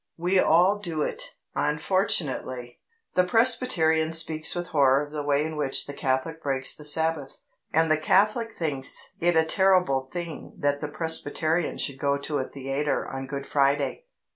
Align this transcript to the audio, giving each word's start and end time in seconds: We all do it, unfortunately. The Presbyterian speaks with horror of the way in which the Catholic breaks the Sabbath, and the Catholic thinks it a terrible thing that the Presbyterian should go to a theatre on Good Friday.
We 0.17 0.39
all 0.39 0.79
do 0.79 1.03
it, 1.03 1.35
unfortunately. 1.53 2.79
The 3.13 3.23
Presbyterian 3.23 4.13
speaks 4.13 4.55
with 4.55 4.69
horror 4.69 5.05
of 5.05 5.11
the 5.13 5.23
way 5.23 5.45
in 5.45 5.55
which 5.57 5.85
the 5.85 5.93
Catholic 5.93 6.41
breaks 6.41 6.73
the 6.73 6.85
Sabbath, 6.85 7.37
and 7.71 7.91
the 7.91 7.97
Catholic 7.99 8.51
thinks 8.51 9.11
it 9.19 9.35
a 9.35 9.45
terrible 9.45 10.09
thing 10.11 10.55
that 10.57 10.81
the 10.81 10.87
Presbyterian 10.89 11.77
should 11.77 11.99
go 11.99 12.17
to 12.17 12.39
a 12.39 12.45
theatre 12.49 13.07
on 13.07 13.27
Good 13.27 13.45
Friday. 13.45 14.05